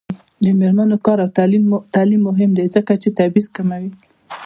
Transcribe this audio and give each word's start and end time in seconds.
د 0.43 0.45
میرمنو 0.59 0.97
کار 1.05 1.17
او 1.25 1.29
تعلیم 1.95 2.21
مهم 2.27 2.51
دی 2.57 2.65
ځکه 2.75 2.93
چې 3.01 3.09
تبعیض 3.17 3.47
کموي. 3.55 3.89